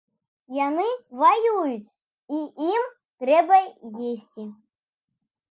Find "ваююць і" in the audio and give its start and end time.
1.23-2.41